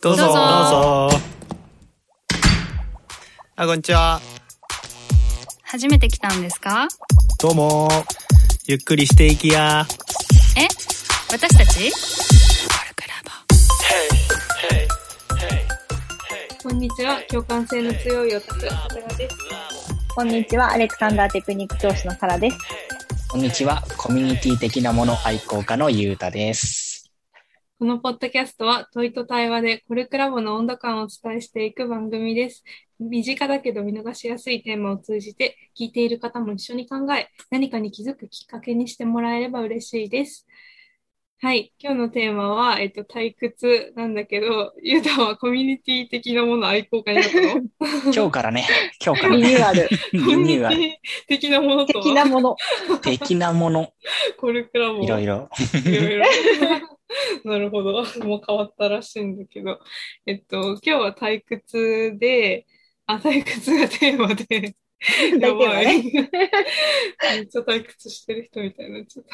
[0.00, 0.22] どうぞ。
[0.24, 1.20] どうぞどうぞ。
[3.56, 4.20] あ、こんにちは。
[5.62, 6.88] 初めて来たんですか？
[7.40, 7.88] どうも。
[8.66, 9.86] ゆっくりしていきや。
[10.56, 10.66] え？
[11.30, 11.92] 私たち？
[16.60, 17.22] こんにちは。
[17.30, 19.36] 共感性の強いオタク、さすがです。
[20.14, 22.58] こんにちは、アレクサンダーテクニック教師のサラです。
[23.28, 23.82] こんにちは。
[23.96, 26.77] コミュニティ的なもの愛好家のゆうたです。
[27.78, 32.64] このポッドキャストは問いと対話でコルクラボの温度感をお伝えしていく番組です。
[32.98, 40.44] 身近だけど見逃しやすいテーマを通じて聞いている方も一緒に考え何かに気づくきっかけにしてもらえれば嬉しいです。
[41.40, 41.72] はい。
[41.78, 47.62] 今日のテーマは、えっと、退屈なんだけど、ゆうたはコミュニティ的なもの愛好家になったの？
[48.12, 48.66] 今日からね、
[49.04, 49.88] 今日からリニューアル。
[50.12, 50.76] リコミュニューアル。
[50.76, 50.98] ニティ
[51.28, 52.04] 的なものとは？
[52.04, 52.56] 的なもの。
[53.02, 53.92] 的なもの、
[54.36, 55.04] コルクラボ。
[55.04, 55.48] いろいろ。
[55.86, 56.26] いろいろ。
[57.44, 57.92] なるほど。
[58.24, 59.78] もう変わったらしいんだけど。
[60.26, 62.66] えっと、今日は退屈で、
[63.06, 64.74] あ、退屈がテーマで。
[65.40, 69.26] やばいめっちゃ退屈してる人みたいになっちゃっ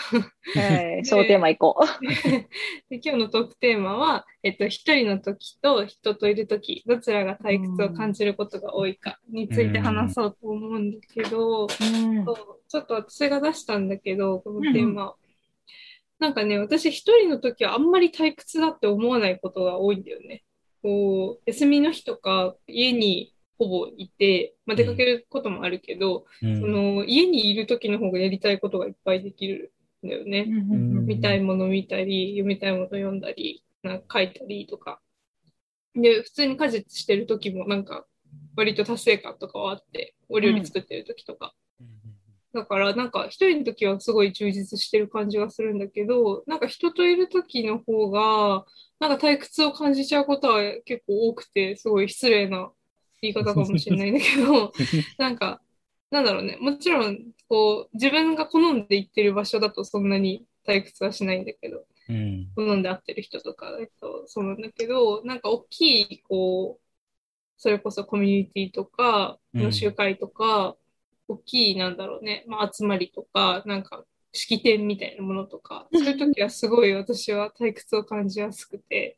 [0.54, 0.60] た。
[0.60, 2.04] はい、小テーマ行こう。
[2.90, 15.14] で今日のトークテーマは、えっと、一人の時と人といる時、どちらが退屈を感じることが多いかについて話そうと思うんだけど、ちょっと私が出したんだけど、このテーマ。
[16.18, 20.44] なんかね、私一人の時はあんまり退屈だって思わないことが多いんだよね。
[20.82, 29.72] こう、休みの日とか家にほぼいて、まあ、出かけることもあるけど、うんその家にいる時の方がやりたいことがいっぱいできる
[30.04, 30.44] んだよね。
[30.44, 35.00] ん見たいもの見たり、読みたいもの読んだり、なんか書いたりとか。
[35.94, 38.06] で、普通に家事してる時もなんか
[38.56, 41.54] 割と達成感とかはあって、お料理作ってる時とか。
[42.52, 48.64] だからなんか一人の時はすごい充実してる感じがするんだけど、なんか人といる時の方が、
[49.00, 52.70] なんか退屈を感じちゃうことは結構多くて、すごい失礼な
[53.32, 54.72] 言い方かもしれないんだけど、
[55.18, 55.60] なんか、
[56.10, 56.56] なんだろうね。
[56.60, 62.52] もちろん、こう、自分が好んで行ってる場所だとそんなに退屈はしないんだけど、うん。
[62.54, 66.84] 好んで会ってる人とかだとそうなんだけど、なんか大きい、こう、
[67.56, 70.76] それこそコミュニティとか、の集会とか、
[71.28, 79.16] 大きい、なんだろうね、まあ、集まりとか、なんか、式典みたいなものとか、そういう時はすごい私は退屈を感じやすくて、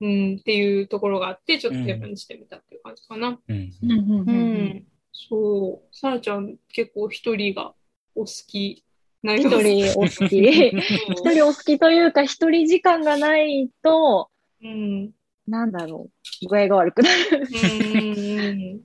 [0.00, 3.38] うん、っていうところがあって、ちょっとテーマにしてみたっていう感じかな。
[3.48, 4.86] うんうん。
[5.12, 5.96] そう。
[5.96, 7.74] さらちゃん結構一人が
[8.14, 8.84] お好き
[9.22, 10.38] な一人お好き。
[10.38, 14.30] 一人お好きというか、一人時間がないと、
[14.62, 15.10] うん。
[15.46, 16.10] なんだろ
[16.42, 17.48] う、具合が悪くなる。
[17.52, 18.80] うん。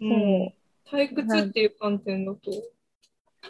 [0.00, 0.52] うん。
[0.90, 2.50] そう退屈っていう観点だと。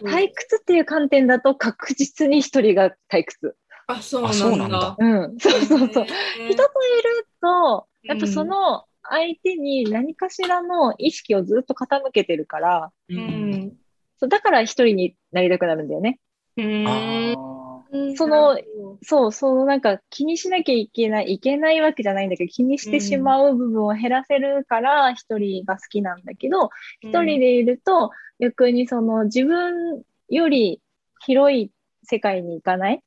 [0.02, 3.56] 退屈っていう観点だと確実に一人が退屈。
[3.86, 4.96] あ、そうあそうなんんだ。
[4.98, 5.38] うん。
[5.38, 5.88] そうそうそう。
[5.88, 13.14] 人といると、やっぱうんその相手に何かしらの意識をずっと傾けてるから、う。
[13.14, 13.72] ん。
[14.18, 16.18] そうだから一人になりたくなるんだよね。
[16.56, 16.84] うん。
[16.86, 17.64] あ
[18.16, 18.58] その
[19.02, 26.70] そう、そのなんか気にしなきゃいけない、いけないわけじゃないんだけど、気にしてしまう部分を減らせるから一人が好きなんだけど、
[27.00, 30.80] 一人でいると逆にその自分より
[31.20, 31.70] 広い
[32.04, 33.00] 世界に行かない、うん、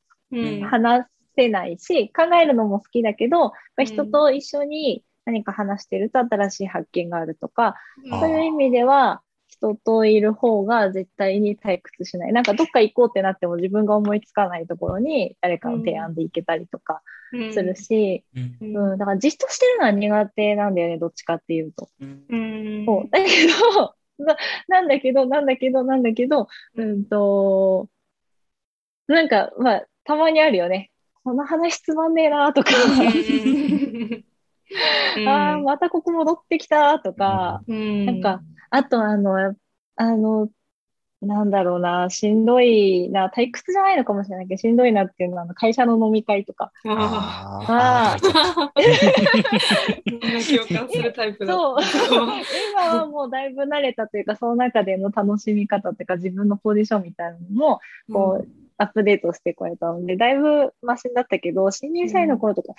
[0.64, 7.76] 話せないし、考えるのも好きだけど、まあうん人と一緒に何か話してると新しい発見があるとか、
[8.12, 12.34] あそういう意味では、人といる方が絶対に退屈しない。
[12.34, 17.02] なんかどっか行こうってなっても自分が思いつかないところに誰かの提案で行けたりとか
[17.54, 18.92] するし、うんうん。
[18.92, 21.90] うん、だからじっとしてるのは苦手なんだよね、どっちかっていうと。
[22.00, 22.86] うん。
[22.86, 23.10] そう。
[23.10, 27.90] だけど、ななんだけど、なんだけど、なんだけど、うんと、
[29.08, 30.90] なんか、まあ、たまにあるよね。
[31.24, 32.72] この話つまんねえなとか、
[35.28, 39.54] ああ、またここ戻ってきたとか、うん、なんか、あとあの、
[39.98, 40.48] あの、
[41.22, 46.72] なんだろうな、しんどいな、退屈じゃないのかもしれないけど、しんどいなっていうのは、あの会社の飲み会とか。
[46.88, 48.72] ああーあーあ。
[50.06, 51.54] みんな共感するタイプだ。
[51.54, 51.78] そう。
[52.72, 57.82] 今はもうだいぶ慣れたというか、その中での楽しみ方というか、自分のポジションみたいなのも、
[58.14, 62.74] こう、アップデートしてこれたので、だいぶマシになったけど、新入社員の頃とか、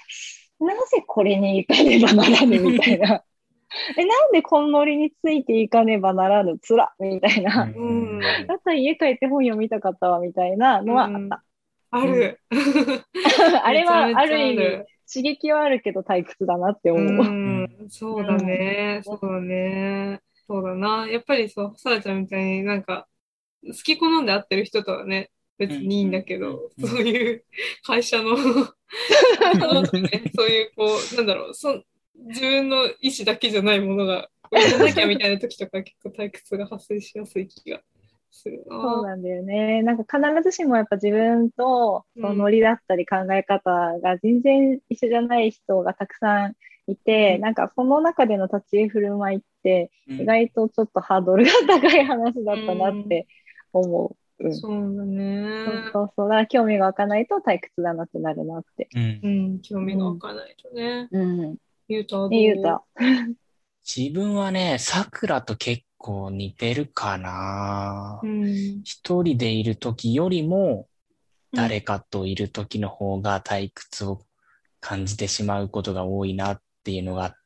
[0.61, 3.23] なぜこれに行かねばならぬみたいな。
[3.99, 7.65] え、なんでこのノリについていかねばならぬつらみたいな。
[7.65, 11.45] うんだったら家帰って本読みたかったわ、みたいなのはあった。
[11.91, 12.41] ある。
[13.63, 17.05] あれは、ある意味、刺激はあるけど退屈だなって思う。
[17.05, 19.01] うん、そうだね。
[19.05, 20.21] そうだね。
[20.47, 21.07] そうだな。
[21.09, 23.07] やっぱりそう、さらちゃんみたいになんか、
[23.67, 27.45] 好き好んで会ってる人とはね、別にいいんだけど、うんそういう
[27.85, 28.47] 会社の、そう
[30.49, 31.83] いうこう、なんだろう、そ
[32.27, 37.81] 自分の意思だけじゃないものが、やらなきゃみたいな時とか結構退屈が発生しやすい気が
[38.31, 38.81] するな。
[38.81, 39.83] そうなんだよね。
[39.83, 46.55] なんか必ずしもやっぱ自分とうんそのノリだったり考え方が全然一緒じゃない人がたくさん
[46.87, 53.27] いて、うんなんかその中での立ち居振る舞いってうん意外とちょっとハードルが高い話だったなって
[53.73, 54.11] 思う。
[54.11, 55.91] うん、そうそうだね。
[55.93, 56.29] そうそう。
[56.29, 58.89] だから興味が湧かないと退屈だなってなるなって。
[58.95, 61.09] うんうん、興味が湧かないとね。
[61.11, 61.57] うん。
[61.89, 62.39] ゆうたはどう？
[62.39, 62.85] え、ゆうた。
[63.85, 68.27] 自分はね、桜と結構似てるかなう。
[68.27, 68.83] ん。
[68.85, 70.87] 一人でいる時よりも、
[71.53, 74.21] 誰かといる時の方が退屈を
[74.81, 77.38] 感じてしまうことが多いなっていうのがあ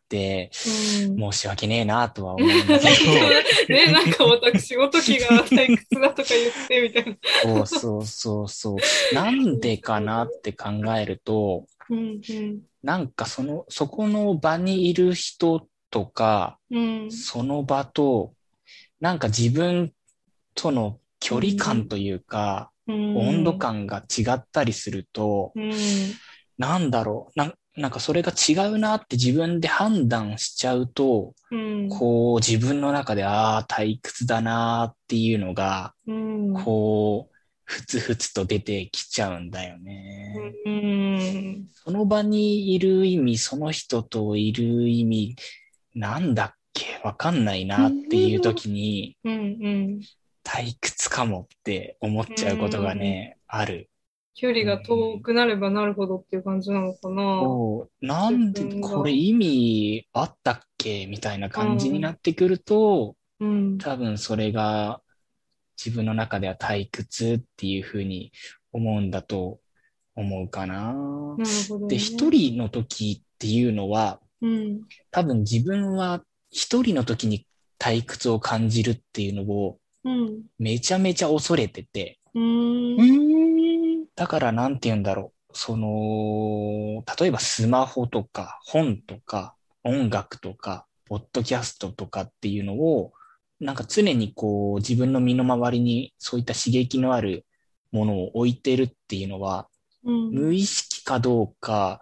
[0.53, 7.59] 申し訳ねえなとは思うんだけね、なんか私ごときが退屈だとか言ってみたいな。
[7.61, 8.77] ど、そうそうそうそ
[9.13, 9.15] う。
[9.15, 12.61] なんでかなって考えると、うんうん。
[12.83, 17.13] なんかその、そこの場にいる人とか、うん。
[17.13, 18.35] その場と、
[19.01, 19.93] なんか自分
[20.55, 23.17] との距離感というか、うん。
[23.17, 25.73] 温度感が違ったりすると、うん。
[26.59, 27.39] なんだろう。
[27.39, 31.89] なん、なんかそれが違うなって自分で判断しちゃうと、うん。
[31.89, 36.55] こう自分の中で、ああ、退屈だなっていうのが、うん。
[36.55, 37.35] こう、
[37.65, 40.53] ふつふつと出てきちゃうんだよね。
[40.67, 41.67] うん。
[41.73, 45.37] その場にいる意味、その人といる意味、
[45.95, 47.01] なんだっけ？
[47.03, 49.17] わかんないなっていう時に、
[50.45, 53.89] 退屈かもって思っちゃうことがね、ある。
[54.35, 57.43] 距離が遠くなればなるほどっていう感じなのかな。
[58.01, 65.03] なんでこれ意味あったっけみたいな感じになってくると、うん多分それが
[65.77, 68.33] 自分の中では退屈っていうふうに
[68.73, 69.61] 思うんだと
[70.15, 70.93] 思うかな。
[70.93, 71.45] なね。
[71.89, 74.81] で、一人の時っていうのは、うん
[75.11, 77.47] 多分自分は一人の時に
[77.79, 83.72] 退屈を感じるっていうのをうんめちゃめちゃ恐れてて、うんん。
[84.15, 85.57] だからなんて言うんだろう。
[85.57, 89.55] その、例えばスマホとか本とか
[89.85, 93.13] 音楽とか、ポッドキャストとかっていうのを、
[93.61, 97.47] なんか常にこう自分の身の回りにそういった刺激のある
[97.93, 99.69] ものを置いてるっていうのは、
[100.05, 100.31] うん。
[100.31, 102.01] 無意識かどうか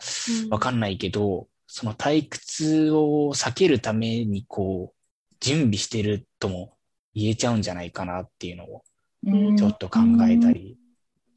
[0.51, 6.77] わかんないけど、その退屈を避けるためにこう、準備してるとも
[7.15, 8.83] 言えちゃうんじゃないかなっていうのを
[9.27, 9.57] うん。
[9.57, 10.80] ちょっと考えたり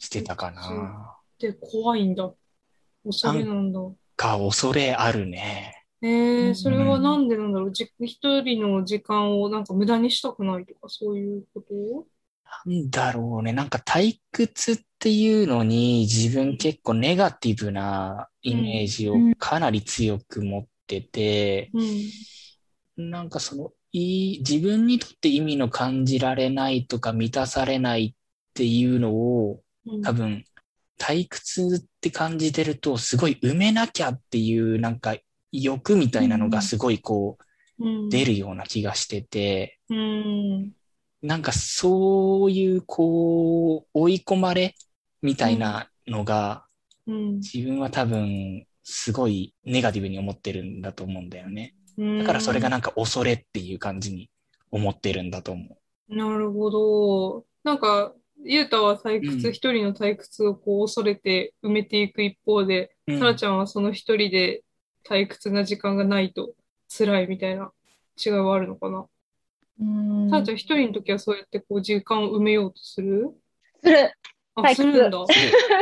[0.04, 1.16] してたかな。
[1.40, 2.34] で怖いんだ。
[3.06, 3.80] 恐れなんだ。
[4.18, 5.86] か、恐れあるね。
[6.02, 7.72] えー、それはなんでなんだろう。
[7.72, 12.06] じ一人の時間をなんか無駄にしたくないとか、そういうこと？
[12.66, 13.54] なんだろうね。
[13.54, 21.72] なんか退屈っていうのに自分結構ネガティブなイメージをかなり強く持ってて、
[22.98, 23.10] うん。
[23.10, 29.60] なんかその、いい、自分にとって意味の感じられないとか満たされないっていうのをうん
[30.04, 30.44] 多分
[31.00, 35.16] 退屈って感じてるとすごい埋めなきゃっていうなんか
[35.52, 37.44] 欲みたいなのがすごいこう
[37.86, 40.72] うん出るような気がしてて、うん。
[41.22, 44.76] なんかそういうこう追い込まれ
[45.22, 46.66] みたいなのが
[47.08, 47.36] うん。
[47.38, 51.76] 自分は多分すごいネガティブに思ってるんだと思うんだよね。
[51.98, 54.30] うんだからそれがなんか恐れっていう感じに
[54.72, 55.78] 思ってるんだと思
[56.10, 57.46] なるほど。
[57.64, 58.14] なんか、
[58.46, 63.14] ゆうたは退屈、うん一人の退屈をこう恐れて埋めていく一方で、う。
[63.14, 64.64] うんさらちゃんはその一人で
[65.06, 66.54] 退屈な時間がないと
[66.96, 67.72] 辛いみたいな
[68.24, 69.06] 違いはあるのかな？
[69.82, 73.32] うんさらちゃん一人の時はそうやってこう時間を埋めようとする？
[73.82, 74.12] する。
[74.56, 75.26] あ、退屈するんだ。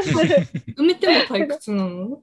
[0.01, 0.47] する。
[0.77, 1.89] 埋めても退屈なの？
[1.93, 2.21] うん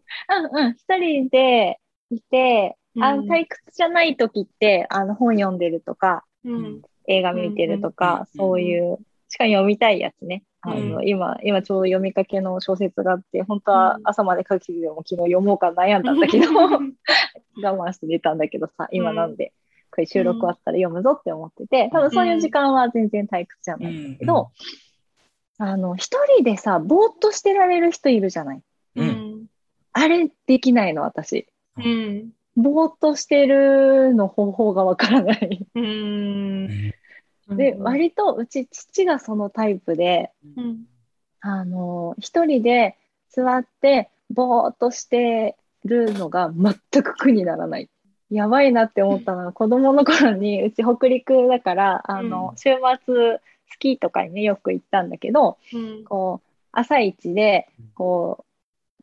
[0.66, 0.74] うん。
[0.74, 1.78] 一人で
[2.10, 6.82] いて、あの、うん退屈じゃない時って、あの、本読んでるとか、うん。
[7.06, 10.42] 映画見てるとうんか、うんそういう、しかも読みたいやつね。
[10.60, 16.80] あの、う今、今ちょうど読みかけの小説があって、本当は朝まで書きでも昨日読もうか悩んだんだけど、 我
[17.62, 19.52] 慢して出たんだけどさ、今なんで、
[19.90, 24.50] これ収録終わったら読むぞって思ってて、多分そういう時間は全然退屈じゃないんだけど、
[25.58, 28.62] あの、一人でさ、ぼーっとしてられる人いるじゃない？
[28.96, 29.02] う。
[29.02, 29.46] うんん。
[29.92, 31.46] あれできないの、私。
[31.76, 32.30] うん。
[32.56, 35.66] ぼーっとしてるの方法がわからない。
[35.74, 36.92] うん。
[37.56, 40.84] で、割とうち父がそのタイプで、うん。
[41.40, 42.96] あの、一人で
[43.30, 47.88] 座って、ぼーっとしてるのが全く苦にならない。
[48.30, 52.70] やばいなって思ったのは、子供の頃に、うち北陸だから、あの、週
[53.06, 53.40] 末、
[53.70, 56.04] スキーとかにね、よく行ったんだけど、うん。
[56.04, 58.44] こう、朝一で、こう、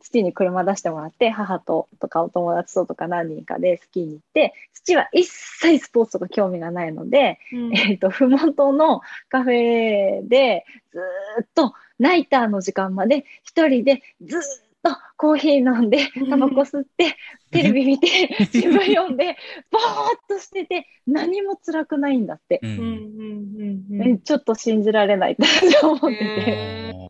[0.01, 7.77] 父に車出してもらって、母ととかお友達ととか何人かでスキーに行って、父は一切スポーツとか興味がないので、うん。
[7.77, 14.43] えっ、と、ふもとのカフェでずーっとナイターの時間まで一人でずーっ
[14.83, 17.15] とコーヒー飲んで、タバコ吸って、
[17.51, 18.07] テレビ見て、
[18.51, 19.37] 新聞読んで、
[19.71, 22.59] ぼーっとしてて、何も辛くないんだって。
[22.61, 24.07] ううんうんんうんうん。
[24.15, 26.25] えちょっと信じられないって私は思ってて。
[26.25, 27.09] へ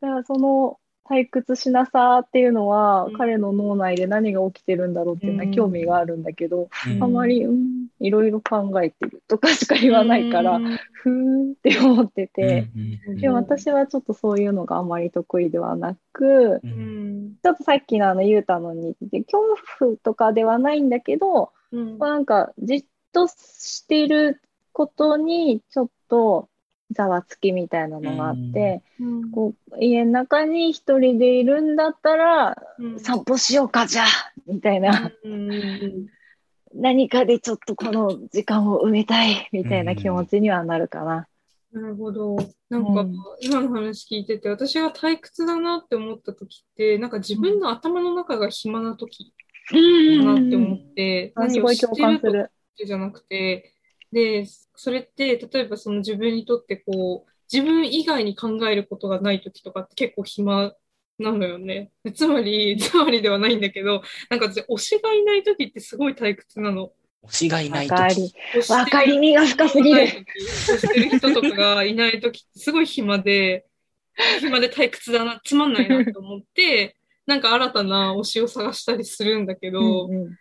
[0.00, 0.78] だからその
[1.10, 3.12] 退屈しなさっていうのは、うん。
[3.14, 5.50] 彼の脳内で何が起きてるんだろうっていうのはうん。
[5.50, 7.02] 興味があるんだけど、うん。
[7.02, 10.78] あまり、うん、いろいろ考えてるとかしか言わないから、うん。
[10.92, 12.68] ふーんって思ってて、
[13.08, 16.60] うんでも私はちょっとそういうのがあまり得意ではなく、
[17.42, 19.38] ちょっとさっきのあの、ゆうたのに、恐
[19.78, 21.98] 怖とかではないんだけど、うん。
[21.98, 24.40] まあなんか、じっとしている
[24.72, 26.49] ことに、ちょっと、
[26.90, 29.30] ざわつきみたいなのがあって、うん。
[29.30, 33.00] こう、家の中に一人でいるんだったら、うん。
[33.00, 34.06] 散歩しようか、じゃあ
[34.46, 35.52] みたいな、うん。
[35.52, 36.06] うん
[36.72, 41.26] 何かでちょっとこの時間を埋めたい、みたいな気持ちにはなるかな。
[41.72, 42.36] なるほど。
[42.68, 49.32] なんか、うん今の話聞いてて、私が退屈だなって思った時って、なんか自分の頭の中が暇な時
[49.72, 52.50] だなって思って、何を知っごい共てるとか感する。
[52.86, 53.74] じゃなくて、
[54.12, 60.72] で、それって、例えばその自分にとってこう、自分以外に考えることがない時とかって結構暇
[61.18, 61.90] なのよね。
[62.04, 66.92] で つまり、つまりではないんだけど、なんか私推しがいない時ってすごい退屈なの。
[67.24, 68.32] 推しがいない時。、
[68.70, 70.00] わかりみが深すぎる。
[70.00, 73.66] 推してる人とかがいない時ってすごい暇で、
[74.40, 80.36] 暇で退屈だな、つまんないなと思って、 なんか新たな推しを探したりするんだけど、うんうん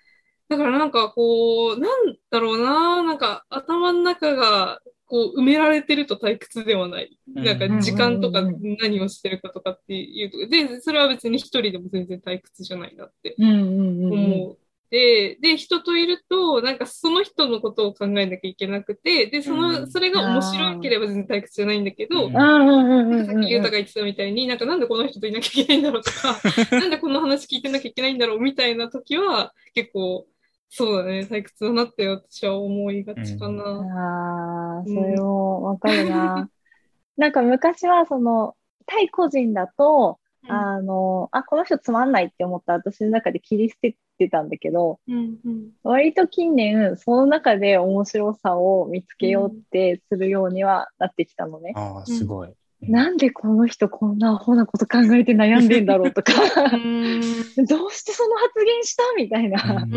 [0.49, 7.19] だからなんかこう、なんだろうな、なんか頭の中がこう埋められてると退屈ではない。
[7.35, 7.43] うん。
[7.43, 8.41] なんか時間とか
[8.81, 10.47] 何をしてるかとかっていうと。
[10.47, 14.13] で、それは別に一人でも全然退屈じゃないなってうんうんうんうん。
[14.13, 14.57] 思う。
[14.91, 19.91] で、で、人といると、なんかその人のことを考えなきゃいけなくて、で、その、うん。
[19.91, 26.39] それが面白ければ全然退屈じゃないんだけど、さっきゆうたが言ってたみたいに、なんかなんでこの人といなきゃいけないんだろうとか、
[26.75, 30.27] なんでこの話聞いてなきゃいけないんだろうみたいな時は、結構、
[30.69, 33.63] そうだね、退屈だなって私は思いがちかな。
[33.63, 36.49] ああ、それもわかるな。
[37.17, 51.73] なんか昔はその、対個人だと、あの、あ、この人つまんないって思ったら私の中で切り捨ててたんだけど、うんうん割と近年、その中で面白さを見つけようってするようにはなってきたのね。
[51.75, 52.53] ああ、すごい。
[52.81, 56.31] なんでこの人こんなアホなこと考えて悩んでんだろうとか、
[56.73, 57.21] うん
[57.67, 59.87] どうしてその発言したみたいな。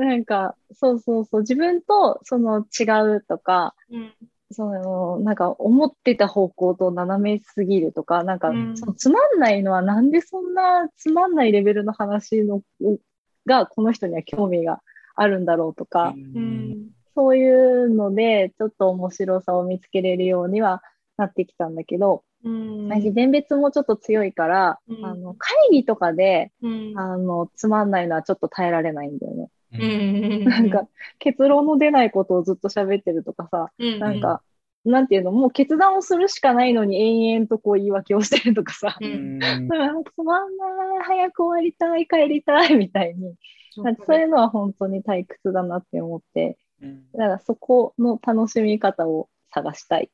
[0.00, 2.84] うんなんか、そうそうそう、自分とその違
[3.16, 4.12] うとか、うん
[4.52, 8.76] その、なんか思ってた方向と斜めすぎるとか、なんか、うん。
[8.76, 12.62] そのつまんないのはなんでそんなつまんないレベルの話の
[13.46, 14.80] がこの人には興味が
[15.14, 16.90] あるんだろうとか、うん。
[17.14, 20.82] そういうのでちょっと面白さを見つけれるようには
[21.16, 22.88] なってきたんだけど、うん。
[22.88, 25.06] 私弁別もちょっと強いから、うん。
[25.06, 26.92] あの、会議とかで、うん。
[26.96, 29.48] あの、つまんないのはちょっと耐えられないんだよね。
[29.72, 34.42] うんなんか、結論の出ないことをずっと喋ってるとかさ、うんなんか、
[34.84, 39.12] なんていうの、もう決断をするしかないのに延々とこう言い訳をしてるとかさ、ううん。
[39.12, 39.68] ん。
[39.68, 43.34] うんつまんない、早く終わりたい、帰りたい、みたいに。
[43.76, 46.58] なんかそういうのは本当に退屈だなって思って、
[47.12, 50.10] だからそこの楽しみ方を探したい。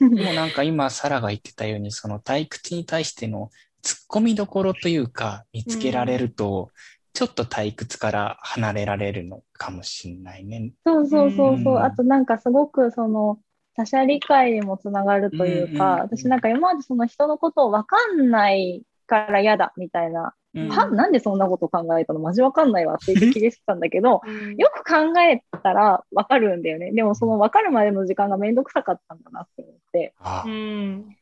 [0.00, 3.50] う もなんか今、サラが言ってたように、その退屈に対しての
[3.82, 6.70] 突っ込みどころというか、見つけられると、
[7.16, 10.72] ちょっと退屈から離れられるのかもしれないね。
[10.84, 11.78] そうそうそうそうう。
[11.78, 13.38] んあとなんかすごくその
[13.74, 26.92] 他者理解にもつながるというか、うんうんうん私なんか今までその人のことをわかんないから嫌だみたいな、うんはなんでそんなこと考えたのマジわかんないわって言って切り捨てたんだけど、うんよく考えたらわかるんだよね。
[26.92, 30.12] でもそのわかるまでの時間がめんどくさかったんだなって思って。
[30.18, 31.16] あうあん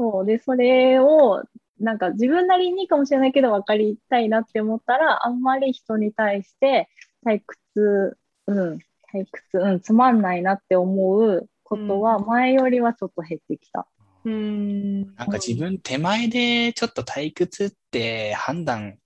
[0.00, 0.24] そう。
[0.26, 1.42] で、それを、
[1.80, 6.88] なんか自分なりにかもしれないけど分かりたいなって思ったら、あんまり人に対して
[7.26, 8.78] 退屈、うん、
[9.12, 13.86] 退屈、うん、つまんないなって思うことは前よりはちょっと減ってきた。
[14.22, 18.98] うんなんか自分手前でちょっと退屈って判断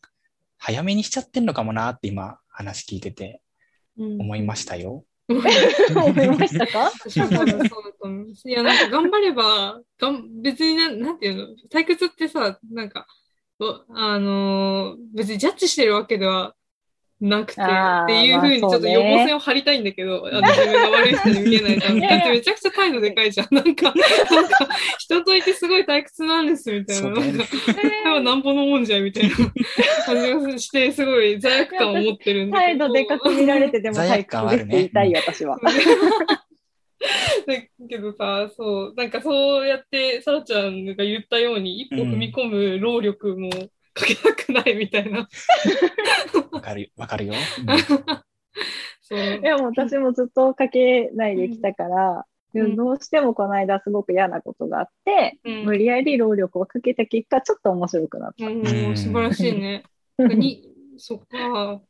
[0.59, 3.41] 早めにしちゃってんのかもなって今話聞いてて
[3.97, 5.05] 思いましたよ。
[5.29, 6.91] 思いましたか？
[6.91, 7.55] そうだと
[8.03, 8.27] 思う。
[8.45, 13.07] いや、なんか頑張れば、がん別にな、なんていうの、退屈ってさ、なんか、
[13.59, 16.55] おあのー別にジャッジしてるわけでは
[17.25, 22.01] なくて、っていうふうにちょっと予防線を張りたいんだけど、あの自分が悪い人に見えないために。
[22.01, 23.49] いやいやだってめちゃくちゃ態度でかいじゃん。
[23.55, 27.03] なんか、なんか、人といてすごい退屈なんですみたいな。
[27.03, 29.37] そうだよねなんか、 なんぼのもんじゃんみたいな
[30.05, 32.79] 感じがして、すごい罪悪感を持ってるんだけど。
[32.79, 35.59] 態度でかく見られてでも退罪悪感屈ですってあるね言いたいよ、私は。
[37.47, 37.55] だ
[37.89, 43.51] けどさ、そう、なんかそうやって、さらちゃんが言ったように、一歩踏み込む労力も
[43.95, 45.29] かけたくないみたいな。
[46.51, 47.35] わかる、わかるよ。
[49.03, 49.19] そう。
[49.19, 58.47] いや、もう私もずっとかけないできたから、でもどうしてもこの間すごく嫌なことがあって、うん無理やり労力をかけた結果、ちょっと面白くなった。
[58.47, 59.85] うん、素晴らしいね。
[60.19, 60.63] に、
[60.97, 61.81] そっか。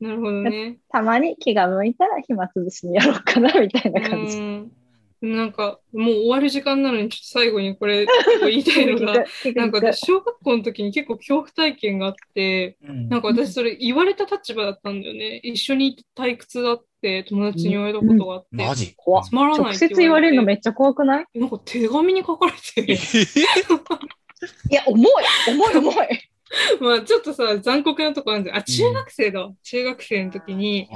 [0.00, 0.78] なるほどね。
[0.88, 4.79] たまに気が向いたら暇つぶしにやろうかな、みたいな感じ。
[5.22, 5.36] うん。
[5.36, 8.06] なんか、もう終わる時間なのに、ちょっと最後にこれ、
[8.42, 9.24] 言いたいのが、
[9.54, 13.08] なんか私、小学校の時に結構恐怖体験があって、うん。
[13.08, 15.36] なんか私それ言われた立場だったんだよね。
[15.42, 18.94] 一緒に退屈だって友達に言われたことがあって、マジ？
[18.96, 21.26] 怖っつまらない直接言われるのめっっちゃ怖くない？
[21.34, 22.52] なんか手紙に書かれ
[22.84, 22.92] て、
[24.70, 25.06] いや、重い。
[25.48, 26.30] 重い重い。
[26.80, 28.56] まあちょっとさ、残酷なとこあるんだよ。
[28.56, 29.52] あ、中学生だわ。
[29.62, 30.88] 中学生の時に、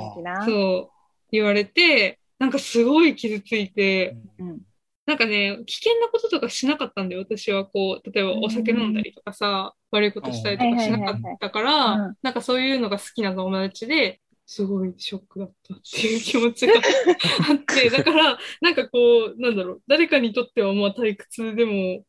[0.47, 0.90] そう、
[1.31, 4.61] 言われて、なんかすごい傷ついて、うん。
[5.07, 7.23] なんかね、危険なこととかしなかったんだよ。
[7.23, 11.67] 私はこう、例えばお酒飲んだりとかさ、悪いことしたりとかしなかったかうん。
[11.67, 16.75] ら、なんかそういうのが好きな友達で、すごいショックだったっていう気持ちが
[17.50, 22.05] あって、だから、なんかこう、なんだろう、誰かにとってはまあ退屈でも、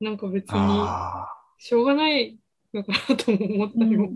[0.00, 1.26] なんか別にあ
[1.58, 2.38] しょうがない
[2.74, 4.10] のかなとも思ったりも、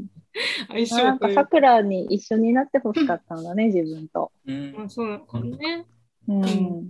[0.68, 4.32] 相性なんか、さくらに一緒になってほしかったんだね、自分と。
[4.46, 5.86] ーうんまあそうなのかもね。
[6.28, 6.88] うん。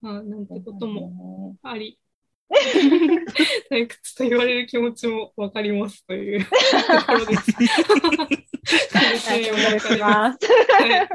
[0.00, 1.56] まあなんてこともも。
[1.62, 1.98] あり。
[3.70, 6.50] 退屈と言われる気持ちもわかりますというと
[7.06, 7.52] ころです。
[9.18, 9.32] す。
[9.32, 11.08] はい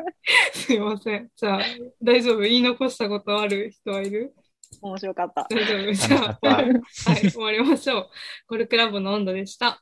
[0.53, 1.29] すいません。
[1.35, 1.61] じゃあ、
[2.01, 2.39] 大丈夫？
[2.39, 4.33] 言い残したことある人はいる？
[4.81, 5.47] 面白かった。
[5.49, 5.93] 大丈夫？
[5.93, 8.09] じゃあ、楽はい、終わりましょう。
[8.47, 9.81] コルクラボの温度でした。